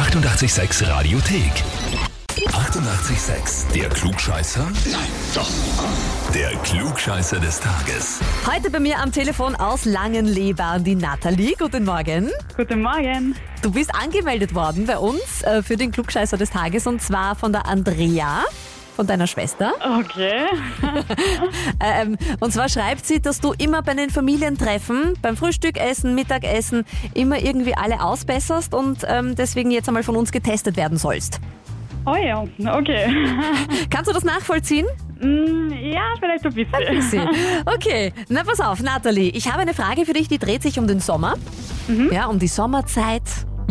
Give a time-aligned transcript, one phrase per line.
[0.00, 1.52] 886 Radiothek.
[2.48, 3.70] 88,6.
[3.74, 4.66] Der Klugscheißer?
[4.90, 5.50] Nein, doch.
[6.32, 8.18] Der Klugscheißer des Tages.
[8.50, 11.54] Heute bei mir am Telefon aus Langenleber die Nathalie.
[11.58, 12.30] Guten Morgen.
[12.56, 13.36] Guten Morgen.
[13.60, 17.52] Du bist angemeldet worden bei uns äh, für den Klugscheißer des Tages und zwar von
[17.52, 18.44] der Andrea.
[18.96, 19.72] Von deiner Schwester.
[20.00, 20.46] Okay.
[21.82, 26.84] Ähm, und zwar schreibt sie, dass du immer bei den Familientreffen, beim Frühstückessen, Mittagessen,
[27.14, 31.40] immer irgendwie alle ausbesserst und ähm, deswegen jetzt einmal von uns getestet werden sollst.
[32.04, 32.44] Oh ja,
[32.76, 33.06] okay.
[33.90, 34.86] Kannst du das nachvollziehen?
[35.20, 36.94] Mm, ja, vielleicht ein bisschen.
[36.94, 37.28] Bisschen.
[37.66, 40.86] Okay, na pass auf, Nathalie, ich habe eine Frage für dich, die dreht sich um
[40.86, 41.34] den Sommer.
[42.12, 43.22] Ja, um die Sommerzeit.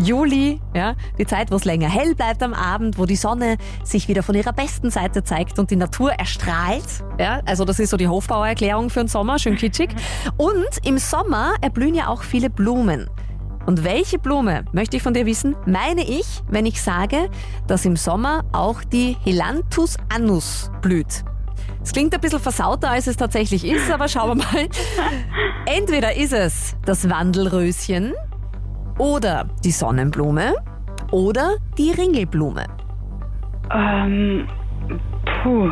[0.04, 4.08] Juli, ja, die Zeit, wo es länger hell bleibt am Abend, wo die Sonne sich
[4.08, 7.04] wieder von ihrer besten Seite zeigt und die Natur erstrahlt.
[7.20, 9.90] Ja, also das ist so die Hofbauererklärung für den Sommer, schön kitschig.
[10.38, 13.10] Und im Sommer erblühen ja auch viele Blumen.
[13.66, 17.30] Und welche Blume, möchte ich von dir wissen, meine ich, wenn ich sage,
[17.68, 21.24] dass im Sommer auch die Helanthus annus blüht?
[21.84, 24.70] Es klingt ein bisschen versauter, als es tatsächlich ist, aber schauen wir mal.
[25.66, 28.14] Entweder ist es das Wandelröschen
[29.00, 30.54] oder die Sonnenblume
[31.12, 32.66] oder die Ringelblume.
[33.74, 34.48] Ähm,
[35.42, 35.72] puh.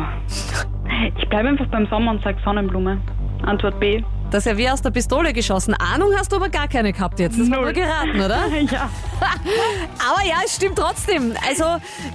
[1.16, 3.00] Ich bleibe einfach beim Sommer und sage Sonnenblume.
[3.42, 4.02] Antwort B.
[4.30, 5.74] Das ist ja wie aus der Pistole geschossen.
[5.74, 7.38] Ahnung hast du aber gar keine gehabt jetzt.
[7.38, 7.62] Das Null.
[7.62, 8.40] nur geraten, oder?
[8.70, 8.90] Ja.
[10.10, 11.34] Aber ja, es stimmt trotzdem.
[11.48, 11.64] Also,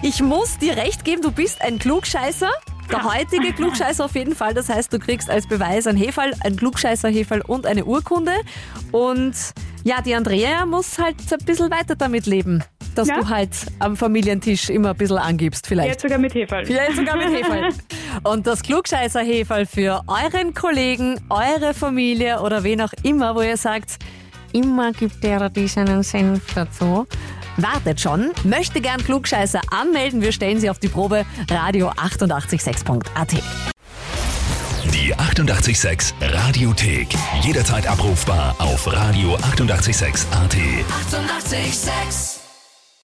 [0.04, 2.50] ich muss dir recht geben, du bist ein Klugscheißer.
[2.92, 4.54] Der heutige Klugscheißer auf jeden Fall.
[4.54, 8.34] Das heißt, du kriegst als Beweis ein Hefall, ein Klugscheißer-Hefall und eine Urkunde.
[8.92, 9.34] Und
[9.84, 12.64] ja, die Andrea muss halt ein bisschen weiter damit leben,
[12.96, 13.20] dass Ja.
[13.20, 15.90] du halt am Familientisch immer ein bisschen angibst vielleicht.
[15.90, 16.66] Jetzt sogar mit Hefall.
[16.66, 17.70] Vielleicht sogar mit Hefall.
[18.24, 23.58] Und das klugscheißer Hefall für euren Kollegen, eure Familie oder wen auch immer, wo ihr
[23.58, 23.98] sagt,
[24.52, 27.08] immer gibt der die seinen Senf dazu.
[27.58, 33.34] Wartet schon, möchte gern Klugscheißer anmelden, wir stellen sie auf die Probe radio 886.at.
[34.94, 37.08] Die 88,6 Radiothek.
[37.42, 40.56] Jederzeit abrufbar auf radio886.at.
[40.56, 41.54] 88,6.
[41.54, 42.43] Eighty-eight, sex.